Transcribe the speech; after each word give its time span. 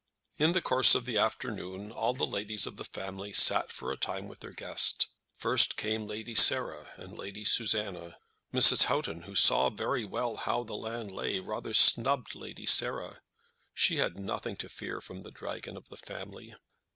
In 0.39 0.53
the 0.53 0.63
course 0.63 0.95
of 0.95 1.05
that 1.05 1.15
afternoon 1.15 1.91
all 1.91 2.15
the 2.15 2.25
ladies 2.25 2.65
of 2.65 2.75
the 2.77 2.85
family 2.85 3.33
sat 3.33 3.71
for 3.71 3.91
a 3.91 3.97
time 3.97 4.27
with 4.27 4.39
their 4.39 4.49
guest. 4.49 5.09
First 5.37 5.77
came 5.77 6.07
Lady 6.07 6.33
Sarah 6.33 6.87
and 6.97 7.15
Lady 7.15 7.45
Susanna. 7.45 8.17
Mrs. 8.51 8.85
Houghton, 8.85 9.21
who 9.25 9.35
saw 9.35 9.69
very 9.69 10.03
well 10.03 10.37
how 10.37 10.63
the 10.63 10.73
land 10.73 11.11
lay, 11.11 11.39
rather 11.39 11.75
snubbed 11.75 12.33
Lady 12.33 12.65
Sarah. 12.65 13.21
She 13.75 13.97
had 13.97 14.17
nothing 14.17 14.55
to 14.55 14.69
fear 14.69 15.01
from 15.01 15.21
the 15.21 15.29
dragon 15.29 15.77
of 15.77 15.89
the 15.89 15.97
family. 15.97 16.55